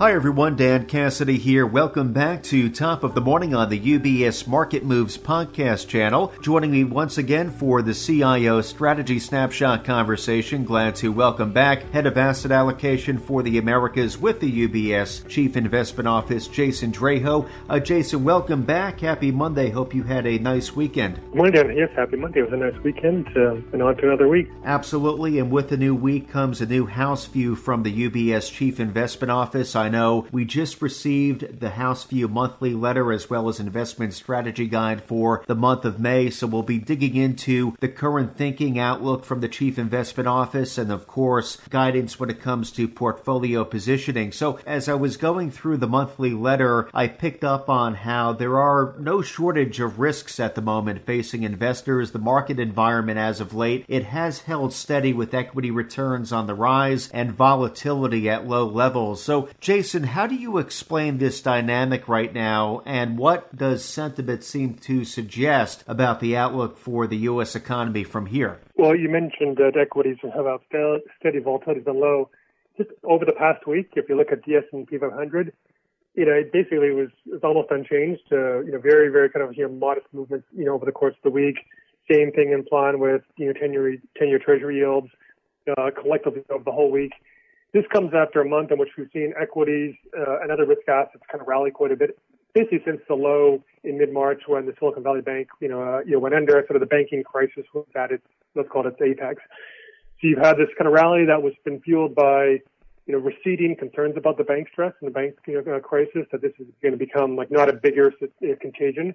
[0.00, 1.66] Hi everyone, Dan Cassidy here.
[1.66, 6.32] Welcome back to Top of the Morning on the UBS Market Moves podcast channel.
[6.40, 10.64] Joining me once again for the CIO Strategy Snapshot conversation.
[10.64, 15.54] Glad to welcome back Head of Asset Allocation for the Americas with the UBS Chief
[15.54, 17.46] Investment Office, Jason Draho.
[17.68, 19.00] Uh, Jason, welcome back.
[19.00, 19.68] Happy Monday.
[19.68, 21.20] Hope you had a nice weekend.
[21.34, 22.40] Monday, yes, happy Monday.
[22.40, 24.48] It was a nice weekend uh, and on to another week.
[24.64, 25.38] Absolutely.
[25.38, 29.30] And with the new week comes a new house view from the UBS Chief Investment
[29.30, 29.76] Office.
[29.76, 34.66] I know we just received the House View monthly letter as well as investment strategy
[34.66, 36.30] guide for the month of May.
[36.30, 40.90] So we'll be digging into the current thinking outlook from the Chief Investment Office and,
[40.90, 44.32] of course, guidance when it comes to portfolio positioning.
[44.32, 48.58] So as I was going through the monthly letter, I picked up on how there
[48.58, 52.12] are no shortage of risks at the moment facing investors.
[52.12, 56.54] The market environment as of late, it has held steady with equity returns on the
[56.54, 59.22] rise and volatility at low levels.
[59.22, 59.48] So,
[59.80, 65.06] Jason, how do you explain this dynamic right now, and what does sentiment seem to
[65.06, 67.56] suggest about the outlook for the U.S.
[67.56, 68.60] economy from here?
[68.76, 72.28] Well, you mentioned that equities have had steady volatility been low.
[72.76, 75.50] Just over the past week, if you look at the S&P 500,
[76.14, 78.24] you know, it basically was, was almost unchanged.
[78.30, 80.46] Uh, you know, very, very kind of you know modest movements.
[80.54, 81.56] You know, over the course of the week.
[82.06, 85.08] Same thing in plan with you know ten-year ten-year Treasury yields
[85.78, 87.12] uh, collectively over the whole week.
[87.72, 91.22] This comes after a month in which we've seen equities uh, and other risk assets
[91.30, 92.18] kind of rally quite a bit,
[92.52, 96.12] basically since the low in mid-March when the Silicon Valley Bank, you know, uh, you
[96.12, 96.52] know, went under.
[96.66, 99.40] Sort of the banking crisis was at its, let's call it its apex.
[100.20, 102.58] So you've had this kind of rally that was been fueled by,
[103.06, 106.26] you know, receding concerns about the bank stress and the bank you know, uh, crisis
[106.32, 109.14] that this is going to become like not a bigger uh, contagion.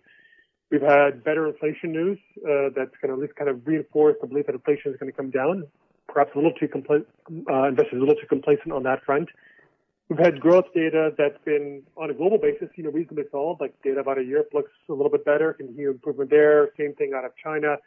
[0.72, 4.28] We've had better inflation news uh, that's going to at least kind of reinforce the
[4.28, 5.68] belief that inflation is going to come down
[6.16, 7.06] perhaps a little too compl-
[7.52, 9.28] uh, investors a little too complacent on that front.
[10.08, 13.58] We've had growth data that's been on a global basis, you know, reasonably solid.
[13.60, 16.70] Like data out of Europe looks a little bit better, continue improvement there.
[16.78, 17.78] Same thing out of China.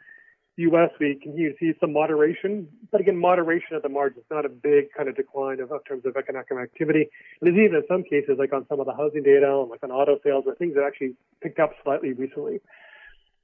[0.57, 0.91] U.S.
[0.99, 4.91] we continue to see some moderation, but again, moderation at the margins, not a big
[4.95, 7.09] kind of decline of, of terms of economic activity.
[7.39, 9.91] And there's even in some cases, like on some of the housing data, like on
[9.91, 12.59] auto sales, or things that actually picked up slightly recently.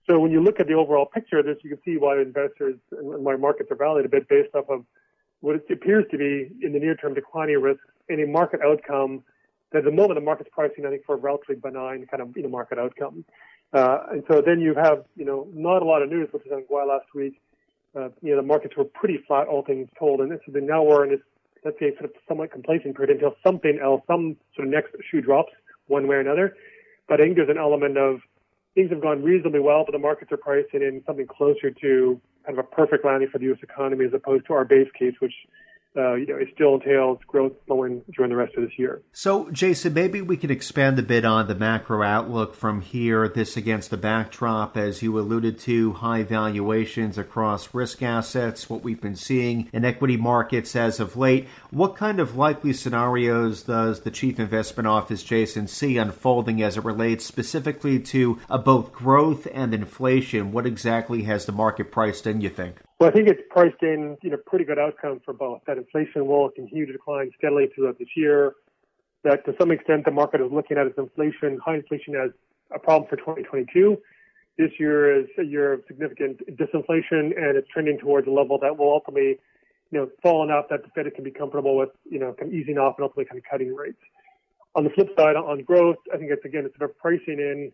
[0.07, 2.75] So when you look at the overall picture of this, you can see why investors
[2.91, 4.85] and why markets are valued a bit based off of
[5.41, 9.23] what it appears to be in the near term declining risk in a market outcome
[9.71, 12.35] that at the moment the market's pricing, I think, for a relatively benign kind of
[12.35, 13.25] you know market outcome.
[13.73, 16.51] Uh, and so then you have you know not a lot of news, which is
[16.51, 17.41] on why last week.
[17.95, 21.05] Uh, you know the markets were pretty flat, all things told, and so now we're
[21.05, 21.22] in this
[21.63, 25.19] let's say sort of somewhat complacent period until something else, some sort of next shoe
[25.19, 25.51] drops
[25.87, 26.55] one way or another.
[27.09, 28.19] But I think there's an element of
[28.75, 32.59] things have gone reasonably well, but the markets are pricing in something closer to kind
[32.59, 33.59] of a perfect landing for the U.S.
[33.63, 35.33] economy as opposed to our base case, which
[35.97, 39.01] uh, you know, it still entails growth slowing during the rest of this year.
[39.11, 43.28] So, Jason, maybe we could expand a bit on the macro outlook from here.
[43.28, 49.01] This against the backdrop, as you alluded to, high valuations across risk assets, what we've
[49.01, 51.47] been seeing in equity markets as of late.
[51.72, 56.84] What kind of likely scenarios does the Chief Investment Office, Jason, see unfolding as it
[56.84, 60.51] relates specifically to uh, both growth and inflation?
[60.51, 62.84] What exactly has the market priced in, you think?
[63.00, 65.61] Well, I think it's priced in, you know, pretty good outcome for both.
[65.67, 68.56] That inflation will continue to decline steadily throughout this year.
[69.23, 72.31] That to some extent the market is looking at its inflation, high inflation as
[72.73, 73.97] a problem for 2022.
[74.57, 78.78] This year is a year of significant disinflation and it's trending towards a level that
[78.78, 79.39] will ultimately,
[79.91, 82.57] you know, fall enough that the Fed can be comfortable with, you know, kind of
[82.57, 84.00] easing off and ultimately kind of cutting rates.
[84.75, 87.73] On the flip side, on growth, I think it's again, it's sort of pricing in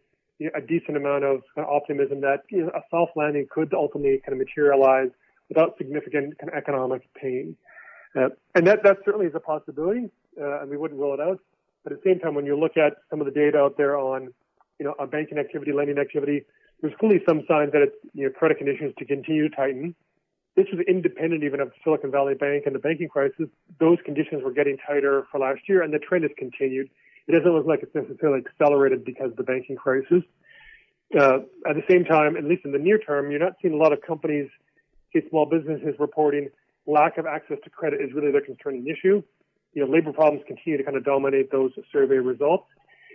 [0.55, 4.33] a decent amount of of optimism that you know, a soft landing could ultimately kind
[4.33, 5.09] of materialize
[5.49, 7.55] without significant kind of economic pain.
[8.15, 10.09] Uh, and that, that certainly is a possibility,
[10.39, 11.39] uh, and we wouldn't rule it out.
[11.83, 13.97] But at the same time, when you look at some of the data out there
[13.97, 14.33] on,
[14.79, 16.43] you know, on banking activity, lending activity,
[16.81, 19.95] there's clearly some signs that it's, you know, credit conditions to continue to tighten.
[20.55, 23.47] This was independent even of Silicon Valley Bank and the banking crisis.
[23.79, 26.89] Those conditions were getting tighter for last year, and the trend has continued.
[27.27, 30.23] It doesn't look like it's necessarily accelerated because of the banking crisis.
[31.17, 33.77] Uh, at the same time, at least in the near term, you're not seeing a
[33.77, 34.49] lot of companies,
[35.29, 36.49] small businesses, reporting
[36.87, 39.21] lack of access to credit is really their concerning issue.
[39.73, 42.65] You know, labor problems continue to kind of dominate those survey results.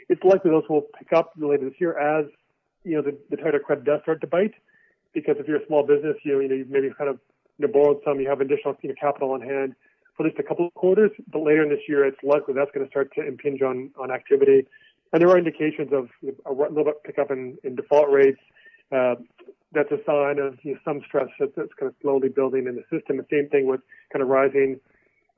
[0.08, 2.26] It's likely those will pick up later this year as
[2.84, 4.54] you know the, the tighter credit does start to bite.
[5.12, 7.18] Because if you're a small business, you know, you know, you've maybe kind of
[7.58, 9.74] you know, borrowed some, you have additional you know, capital on hand
[10.16, 12.70] for at least a couple of quarters, but later in this year, it's likely that's
[12.72, 14.66] going to start to impinge on, on activity.
[15.12, 16.08] And there are indications of
[16.46, 18.40] a little bit pickup in, in default rates.
[18.90, 19.16] Uh,
[19.72, 22.76] that's a sign of you know, some stress that's, that's kind of slowly building in
[22.76, 23.18] the system.
[23.18, 23.80] The same thing with
[24.12, 24.80] kind of rising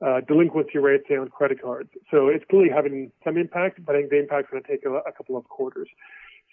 [0.05, 1.89] uh, delinquency rates on credit cards.
[2.09, 4.91] So it's clearly having some impact, but I think the impact's going to take a,
[4.91, 5.89] a, couple of quarters.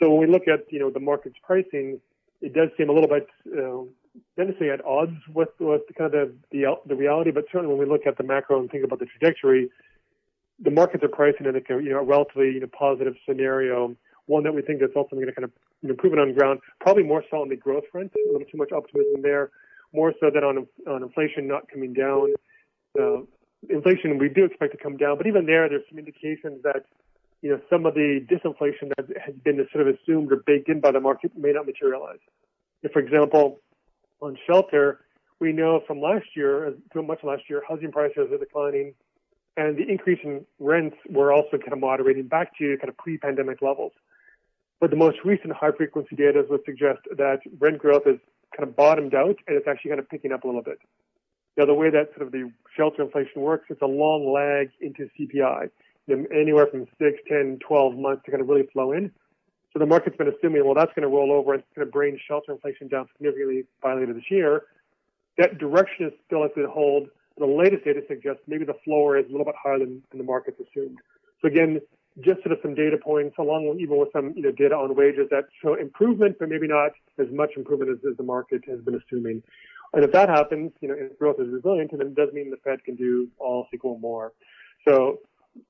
[0.03, 2.01] So when we look at you know the market's pricing,
[2.41, 3.85] it does seem a little bit uh,
[4.37, 7.91] not necessarily at odds with with kind of the, the reality, but certainly when we
[7.91, 9.71] look at the macro and think about the trajectory,
[10.61, 13.95] the markets are pricing in a you know relatively you know positive scenario,
[14.27, 15.53] one that we think that's ultimately going to kind of
[15.83, 16.61] you know, prove it on ground.
[16.81, 19.51] Probably more so on the growth front, a little too much optimism there,
[19.93, 22.35] more so than on on inflation not coming down.
[22.99, 23.19] Uh,
[23.69, 26.85] inflation we do expect to come down, but even there, there's some indications that
[27.43, 30.81] you know some of the disinflation that has been sort of assumed or baked in
[30.81, 32.21] by the market may not materialize.
[32.83, 33.61] If, for example,
[34.21, 35.01] on shelter,
[35.41, 38.95] we know from last year, from much last year, housing prices are declining,
[39.57, 43.63] and the increase in rents were also kind of moderating back to kind of pre-pandemic
[43.63, 43.93] levels.
[44.81, 48.19] But the most recent high-frequency data would suggest that rent growth is
[48.57, 50.79] kind of bottomed out, and it's actually kind of picking up a little bit.
[51.57, 55.09] Now, the way that sort of the shelter inflation works, it's a long lag into
[55.19, 55.71] CPI,
[56.09, 59.11] anywhere from 6, 10, 12 months to kind of really flow in.
[59.77, 61.93] So the market's been assuming, well, that's going to roll over and it's going to
[61.93, 64.63] bring shelter inflation down significantly by later this year.
[65.37, 67.09] That direction is still likely to hold.
[67.37, 70.25] The latest data suggests maybe the floor is a little bit higher than, than the
[70.25, 70.97] market's assumed.
[71.43, 71.83] So again,
[72.23, 74.97] just sort of some data points, along with even with some you know data on
[74.97, 78.81] wages that show improvement, but maybe not as much improvement as, as the market has
[78.81, 79.43] been assuming.
[79.93, 82.57] And if that happens, you know, if growth is resilient, then it does mean the
[82.65, 84.33] Fed can do all equal more.
[84.89, 85.21] So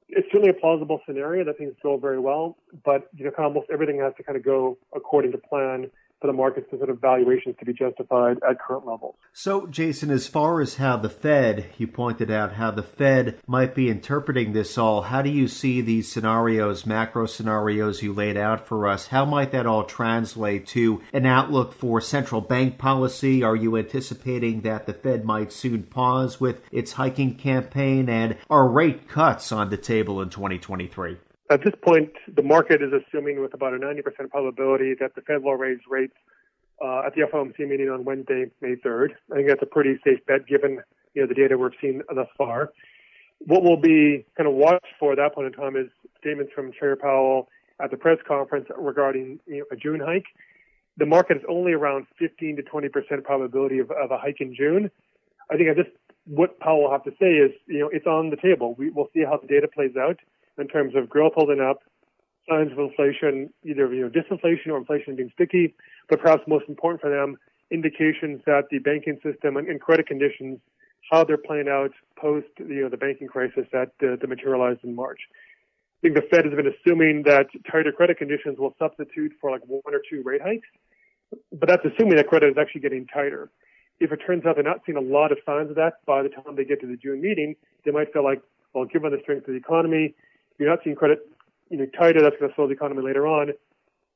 [0.09, 3.55] it's certainly a plausible scenario that things go very well, but you know, kind of
[3.57, 5.91] almost everything has to kind of go according to plan
[6.27, 9.15] for the markets to sort of valuations to be justified at current levels.
[9.33, 13.75] So, Jason, as far as how the Fed, you pointed out how the Fed might
[13.75, 18.67] be interpreting this all, how do you see these scenarios, macro scenarios you laid out
[18.67, 19.09] for us?
[19.09, 23.45] How might that all translate to an outlook for central bank policy?
[23.45, 28.09] Are you anticipating that the Fed might soon pause with its hiking campaign?
[28.09, 31.19] And are rate cuts on the table in 2023?
[31.49, 35.43] At this point, the market is assuming with about a 90% probability that the Fed
[35.43, 36.15] will raise rates
[36.85, 39.11] uh, at the FOMC meeting on Wednesday, May 3rd.
[39.31, 40.81] I think that's a pretty safe bet given
[41.15, 42.73] you know the data we've seen thus far.
[43.39, 45.87] What we'll be kind of watched for at that point in time is
[46.19, 47.49] statements from Chair Powell
[47.81, 50.27] at the press conference regarding you know, a June hike.
[50.97, 54.55] The market is only around 15 to 20 percent probability of, of a hike in
[54.55, 54.91] June.
[55.51, 55.95] I think I just
[56.27, 58.75] what Powell will have to say is, you know, it's on the table.
[58.77, 60.19] We, we'll see how the data plays out
[60.59, 61.81] in terms of growth holding up,
[62.49, 65.75] signs of inflation, either you know disinflation or inflation being sticky,
[66.09, 67.37] but perhaps most important for them,
[67.71, 70.59] indications that the banking system and, and credit conditions,
[71.11, 74.95] how they're playing out post you know the banking crisis that uh, that materialized in
[74.95, 75.21] March.
[75.99, 79.63] I think the Fed has been assuming that tighter credit conditions will substitute for like
[79.67, 80.69] one or two rate hikes,
[81.53, 83.51] but that's assuming that credit is actually getting tighter.
[83.99, 86.29] If it turns out they're not seeing a lot of signs of that by the
[86.29, 88.43] time they get to the June meeting, they might feel like,
[88.75, 90.15] well, given the strength of the economy,
[90.59, 91.21] you're not seeing credit,
[91.71, 92.23] you know, tighter.
[92.23, 93.53] That's going to slow the economy later on.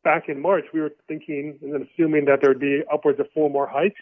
[0.03, 3.27] Back in March, we were thinking and then assuming that there would be upwards of
[3.35, 4.01] four more hikes.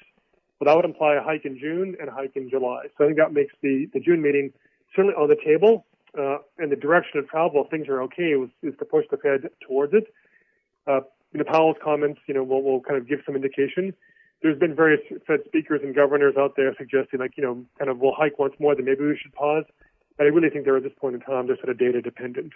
[0.58, 2.86] But that would imply a hike in June and a hike in July.
[2.96, 4.52] So I think that makes the, the June meeting
[4.94, 5.86] certainly on the table.
[6.18, 9.50] Uh, and the direction of travel, things are okay, was, is to push the Fed
[9.60, 10.12] towards it.
[10.86, 11.00] Uh,
[11.32, 13.94] you know, Powell's comments, you know, will, will kind of give some indication.
[14.42, 17.98] There's been various Fed speakers and governors out there suggesting, like, you know, kind of
[17.98, 19.64] we'll hike once more, then maybe we should pause.
[20.18, 22.52] But I really think they're at this point in time just sort of data dependent.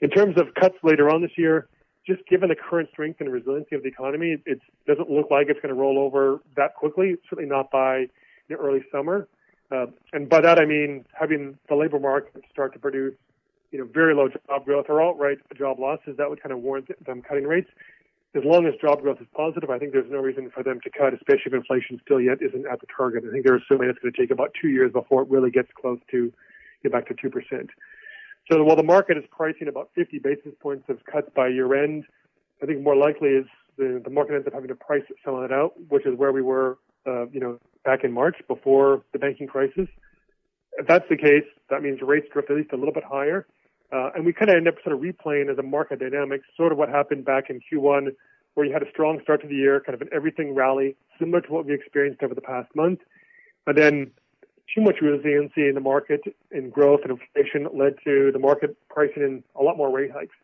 [0.00, 1.68] In terms of cuts later on this year,
[2.06, 5.60] just given the current strength and resiliency of the economy, it doesn't look like it's
[5.60, 7.16] going to roll over that quickly.
[7.28, 8.06] Certainly not by
[8.48, 9.28] the early summer.
[9.70, 13.14] Uh, and by that I mean having the labor market start to produce,
[13.70, 16.90] you know, very low job growth or outright job losses that would kind of warrant
[17.04, 17.70] them cutting rates.
[18.34, 20.90] As long as job growth is positive, I think there's no reason for them to
[20.90, 23.24] cut, especially if inflation still yet isn't at the target.
[23.28, 25.68] I think they're assuming it's going to take about two years before it really gets
[25.78, 26.32] close to
[26.82, 27.68] get back to 2%.
[28.50, 32.04] So while the market is pricing about 50 basis points of cuts by year end,
[32.62, 33.46] I think more likely is
[33.78, 36.32] the, the market ends up having to price some of that out, which is where
[36.32, 39.88] we were, uh, you know, back in March before the banking crisis.
[40.78, 43.46] If that's the case, that means rates drift at least a little bit higher.
[43.92, 46.72] Uh, and we kind of end up sort of replaying as a market dynamic, sort
[46.72, 48.08] of what happened back in Q1,
[48.54, 51.40] where you had a strong start to the year, kind of an everything rally, similar
[51.42, 53.00] to what we experienced over the past month.
[53.66, 54.10] And then
[54.74, 59.22] too much resiliency in the market and growth and inflation led to the market pricing
[59.22, 60.34] in a lot more rate hikes.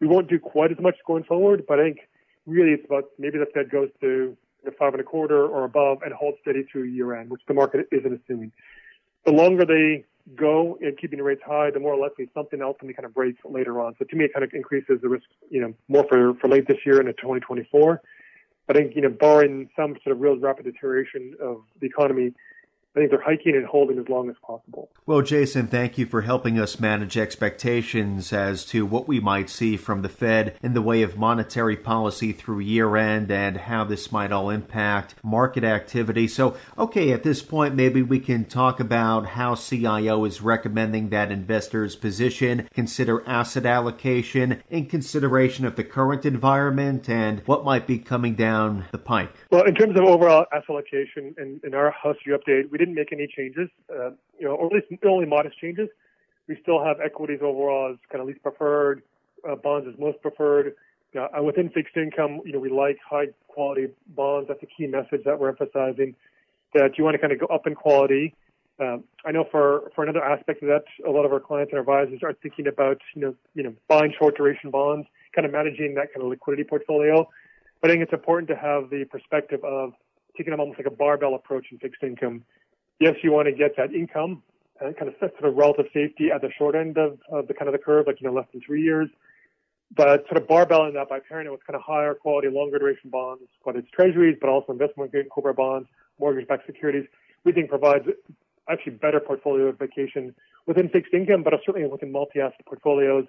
[0.00, 1.98] We won't do quite as much going forward, but I think
[2.46, 5.98] really it's about maybe the Fed goes to the five and a quarter or above
[6.02, 8.52] and holds steady through year end, which the market isn't assuming.
[9.24, 10.04] The longer they
[10.36, 13.14] go in keeping the rates high, the more likely something else can be kind of
[13.14, 13.94] breaks later on.
[13.98, 16.66] So to me, it kind of increases the risk, you know, more for, for late
[16.68, 18.00] this year into 2024.
[18.68, 22.34] I think, you know, barring some sort of real rapid deterioration of the economy,
[22.98, 24.90] I think they're hiking and holding as long as possible.
[25.06, 29.76] Well, Jason, thank you for helping us manage expectations as to what we might see
[29.76, 34.10] from the Fed in the way of monetary policy through year end and how this
[34.10, 36.26] might all impact market activity.
[36.26, 41.30] So, okay, at this point, maybe we can talk about how CIO is recommending that
[41.30, 48.00] investors position, consider asset allocation in consideration of the current environment and what might be
[48.00, 49.32] coming down the pike.
[49.52, 52.87] Well, in terms of overall asset allocation in, in our house view update, we didn't
[52.94, 55.88] make any changes, uh, you know, or at least only modest changes.
[56.48, 59.02] We still have equities overall as kind of least preferred,
[59.48, 60.74] uh, bonds as most preferred.
[61.16, 64.48] Uh, within fixed income, you know, we like high quality bonds.
[64.48, 66.14] That's a key message that we're emphasizing.
[66.74, 68.34] That you want to kind of go up in quality.
[68.80, 71.80] Um, I know for for another aspect of that, a lot of our clients and
[71.80, 75.94] advisors are thinking about you know you know buying short duration bonds, kind of managing
[75.94, 77.28] that kind of liquidity portfolio.
[77.80, 79.94] But I think it's important to have the perspective of
[80.36, 82.44] taking almost like a barbell approach in fixed income.
[83.00, 84.42] Yes, you want to get that income
[84.80, 87.68] and kind of sort of relative safety at the short end of, of the kind
[87.68, 89.08] of the curve, like you know less than three years.
[89.96, 93.10] But sort of barbelling that by pairing it with kind of higher quality, longer duration
[93.10, 95.88] bonds, whether it's treasuries, but also investment grade corporate bonds,
[96.20, 97.06] mortgage-backed securities,
[97.44, 98.04] we think provides
[98.68, 100.34] actually better portfolio diversification
[100.66, 103.24] within fixed income, but certainly within multi-asset portfolios.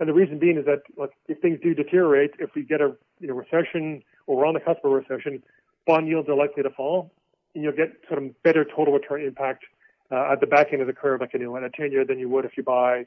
[0.00, 2.94] And the reason being is that look, if things do deteriorate, if we get a
[3.20, 5.42] you know recession or we're on the cusp of a recession,
[5.86, 7.10] bond yields are likely to fall,
[7.54, 9.64] and you'll get sort of better total return impact
[10.10, 12.04] uh, at the back end of the curve, like you know, at a 10 year,
[12.04, 13.06] than you would if you buy,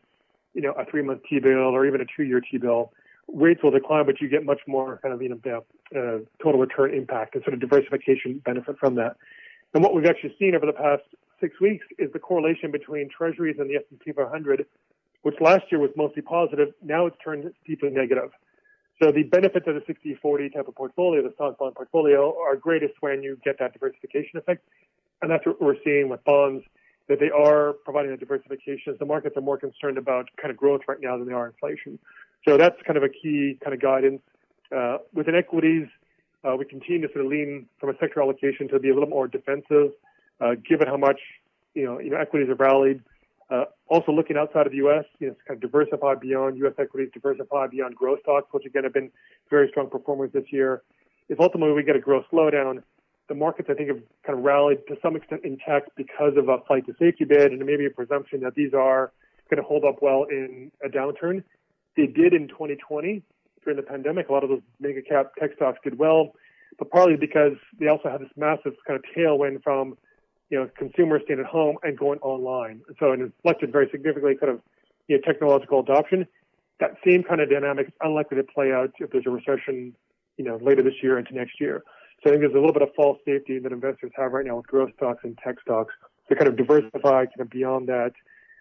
[0.54, 2.92] you know, a three month T bill or even a two year T bill.
[3.34, 5.64] Rates will decline, but you get much more kind of you know
[5.96, 9.18] uh, total return impact and sort of diversification benefit from that.
[9.74, 11.04] And what we've actually seen over the past
[11.42, 14.66] six weeks is the correlation between Treasuries and the S&P 500,
[15.24, 16.70] which last year was mostly positive.
[16.84, 18.30] Now it's turned deeply negative.
[19.02, 22.94] So the benefits of the 60-40 type of portfolio, the stock bond portfolio, are greatest
[23.02, 24.66] when you get that diversification effect.
[25.22, 26.64] And that's what we're seeing with bonds,
[27.08, 30.82] that they are providing a diversification the markets are more concerned about kind of growth
[30.88, 32.00] right now than they are inflation.
[32.48, 34.22] So that's kind of a key kind of guidance.
[34.76, 35.88] Uh, within equities,
[36.44, 39.10] uh, we continue to sort of lean from a sector allocation to be a little
[39.10, 39.92] more defensive,
[40.40, 41.20] uh, given how much,
[41.74, 43.02] you know, you know, equities have rallied.
[43.50, 46.74] Uh, also looking outside of the U.S., you know, kind of diversify beyond U.S.
[46.80, 49.12] equities, diversify beyond growth stocks, which again have been
[49.50, 50.82] very strong performers this year.
[51.30, 52.82] If ultimately we get a growth slowdown,
[53.28, 56.50] the markets I think have kind of rallied to some extent in tech because of
[56.50, 59.12] a flight to safety bid and maybe a presumption that these are
[59.50, 61.44] going to hold up well in a downturn.
[61.98, 63.24] They did in 2020
[63.64, 64.30] during the pandemic.
[64.30, 66.34] A lot of those mega cap tech stocks did well,
[66.78, 69.98] but partly because they also had this massive kind of tailwind from
[70.50, 72.82] you know, consumers staying at home and going online.
[73.00, 74.62] So it inflected very significantly kind of
[75.08, 76.28] you know, technological adoption.
[76.80, 79.96] That same kind of dynamic is unlikely to play out if there's a recession,
[80.38, 81.84] you know, later this year into next year.
[82.24, 84.58] So I think there's a little bit of false safety that investors have right now
[84.58, 85.94] with growth stocks and tech stocks
[86.30, 88.14] to kind of diversify kind of beyond that.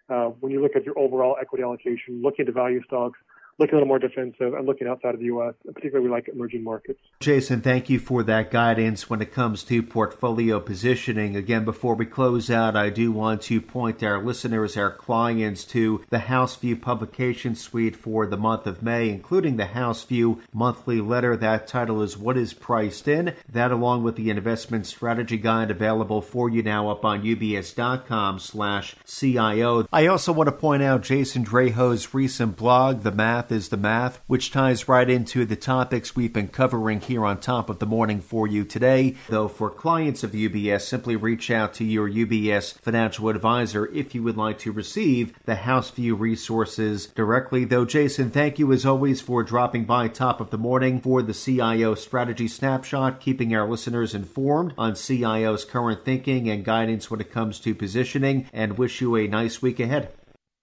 [0.08, 3.18] Uh, when you look at your overall equity allocation, looking at the value stocks,
[3.58, 7.00] looking a little more defensive and looking outside of the U.S., particularly like emerging markets.
[7.20, 11.36] Jason, thank you for that guidance when it comes to portfolio positioning.
[11.36, 16.04] Again, before we close out, I do want to point our listeners, our clients, to
[16.10, 21.36] the HouseView publication suite for the month of May, including the HouseView monthly letter.
[21.36, 23.34] That title is What is Priced In?
[23.48, 28.96] That along with the investment strategy guide available for you now up on ubs.com slash
[29.06, 29.86] CIO.
[29.92, 33.76] I also want to point out Jason Draho's recent blog, The Math math is the
[33.76, 37.84] math, which ties right into the topics we've been covering here on top of the
[37.84, 39.16] morning for you today.
[39.28, 44.22] Though for clients of UBS, simply reach out to your UBS financial advisor if you
[44.22, 47.66] would like to receive the House View resources directly.
[47.66, 51.34] Though, Jason, thank you as always for dropping by top of the morning for the
[51.34, 57.30] CIO strategy snapshot, keeping our listeners informed on CIO's current thinking and guidance when it
[57.30, 60.08] comes to positioning, and wish you a nice week ahead.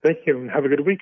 [0.04, 1.02] Thank you, and have a good week.